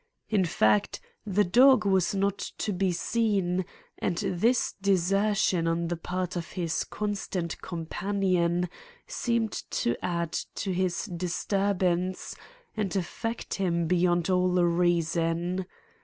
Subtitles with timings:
[0.29, 3.65] In fact, the dog was not to be seen,
[3.99, 8.67] and this desertion on the part of his constant companion
[9.05, 12.35] seemed to add to his disturbance
[12.75, 15.67] and affect him beyond all reason.